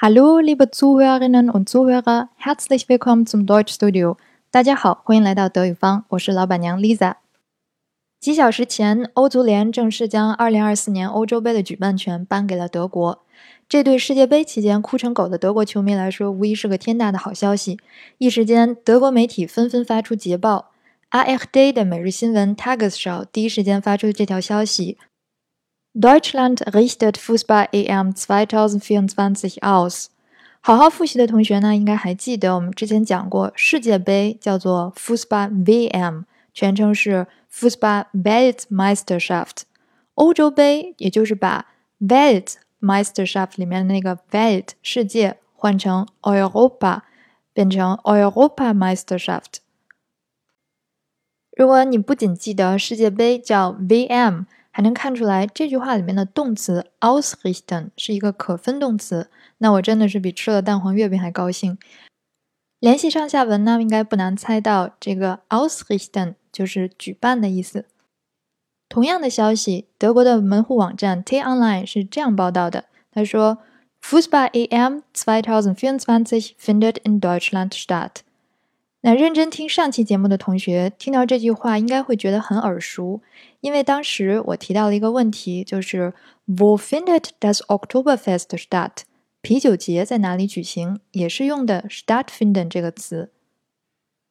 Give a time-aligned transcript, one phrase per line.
[0.00, 4.16] Hallo, liebe Zuhörerinnen und Zuhörer, herzlich willkommen zum Deutschstudio。
[4.52, 7.16] 大家好，欢迎来到德语方，我是老板娘 Lisa。
[8.20, 13.24] 几小时前，欧足联正式将2024年欧洲杯的举办权颁给了德国。
[13.68, 17.80] 这对世界杯期间哭成狗的德国球迷来说，无疑是个天大的好消息。
[18.18, 20.70] 一时间，德国媒体纷纷发出捷报。
[21.10, 24.96] ARD 的每日新闻 Tagesschau 第一时间发出这条消息。
[26.00, 30.06] Deutschland richtet Fußball EM 2024 aus。
[30.60, 36.22] 好好复习的同学呢，应该还记得我们之前讲过，世界杯叫做 Fußball WM，
[36.54, 39.62] 全称是 Fußball Weltmeisterschaft。
[40.14, 41.66] 欧洲杯也就是把
[41.98, 47.00] Weltmeisterschaft 里面的那个 Welt 世界换成 Europa，
[47.52, 49.56] 变成 Europameisterschaft。
[51.56, 54.44] 如果你不仅记得世界杯叫 VM，。
[54.78, 59.28] 还能看出来，这句话里面的动词 ausrichten 是一个可分动词。
[59.56, 61.76] 那我真的是比吃了蛋黄月饼还高兴。
[62.78, 67.86] 联系上下文呢，应该不难猜到，这个 ausrichten 就是举办的意思。
[68.88, 73.58] 同样的消息，德国的门户网站 T-Online 是这样报道的：他说
[74.00, 78.18] ，Fußball EM 2024 findet in Deutschland statt。
[79.02, 83.20] 那认真听上期节目的同学，听到这句话应该会觉得很耳熟，
[83.60, 86.12] 因为当时我提到了一个问题，就是
[86.48, 89.02] Wo findet das Oktoberfest start？
[89.40, 90.98] 啤酒节在哪里举行？
[91.12, 93.30] 也是用的 start finden 这个词。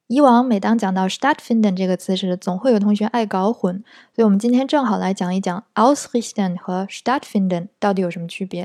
[0.06, 3.82] 以往每当讲到 start finden 这个词时，总会有同学爱搞混，
[4.14, 8.64] 所以我们今天正好来讲一讲 ausrichten 和 start finden 到底有什么区别。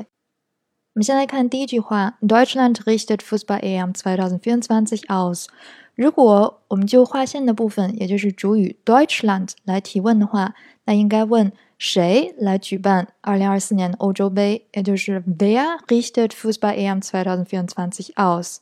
[0.96, 5.46] 我们先来看第一句话：Deutschland richtet Fußball EM 2024 aus。
[5.96, 18.58] 如果我们就划线的部分，也就是主语 Deutschland 来提问的话，那应该问谁来举办2024年的欧洲杯，也就是 Wer richtet Fußball EM 2024 aus？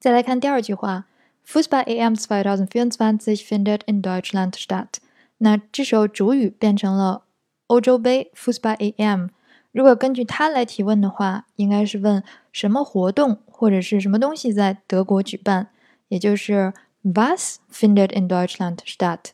[0.00, 1.06] 再来看第二句话
[1.46, 4.94] ，Fußball EM 2024 findet in Deutschland statt。
[5.38, 7.22] 那这时候主语变成了
[7.68, 9.28] 欧洲杯 Fußball EM。
[9.70, 12.22] 如果根据它来提问的话，应该是问
[12.52, 15.68] 什么活动或者是什么东西在德国举办。
[16.14, 19.32] 也就是 Was findet in Deutschland statt？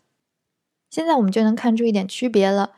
[0.88, 2.72] 现在我们就能看出一点区别了。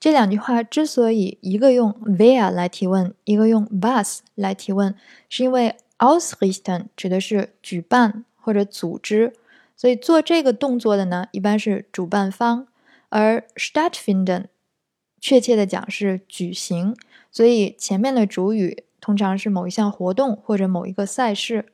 [0.00, 4.92] 这两句话之所以一个用 wer 来提问，一个用 was 来提问，
[5.28, 9.32] 是因为 ausrichten 指的是举办或者组织，
[9.76, 12.66] 所以做这个动作的呢，一般是主办方；
[13.10, 14.46] 而 stattfinden
[15.20, 16.96] 确切的讲是举行，
[17.30, 21.66] 所以前面的主语通常是某一项活动或者某一个赛事。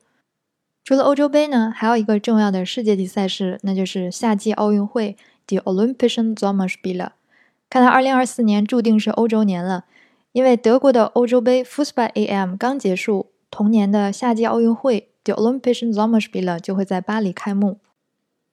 [0.83, 5.15] 除了欧洲杯呢，还有一个重要的世界级赛事，那就是夏季奥运会
[5.45, 7.11] ，the Olympischen Sommerspiele）。
[7.69, 9.85] 看来2024年注定是欧洲年了，
[10.31, 17.77] 因为德国的欧洲杯 Fußball AM 刚结束，同年的夏季奥运会，the Olympischen Sommerspiele） 就会在巴黎开幕。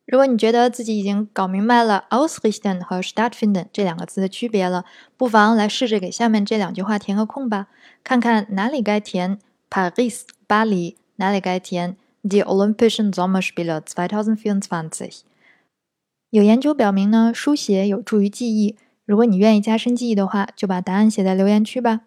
[0.06, 4.84] 如果你觉得自己已经搞明白了 Ausrichten 和 Stattfinden 这两个词的区别了，
[5.16, 7.69] 不妨来试着给下面这两句话填个空吧，
[8.05, 9.39] 看看哪里该填
[9.71, 11.97] Paris（ 巴黎），哪里该填。
[12.23, 15.21] Die Olympischen Sommerspiele 2024。
[16.31, 18.77] 有研究表明呢，书写有助于记忆。
[19.06, 22.03] 如果你愿意加深记忆的话，就把答案写在留言区吧。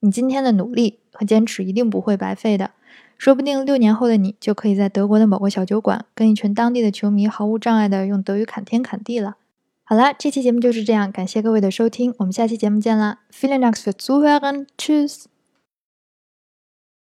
[0.00, 2.70] 你今天的努力和坚持一定不会白费的，
[3.18, 9.36] 说不定六年后的你就可以在德国的某个小酒馆，跟一群当地的球迷毫无障碍的用德语侃天侃地了。
[9.82, 13.18] 好啦，这期节目就是这样，感谢各位的收听，我们下期节目见啦。
[13.32, 14.66] Vielen Dank fürs Zuhören.
[14.78, 15.24] Tschüss.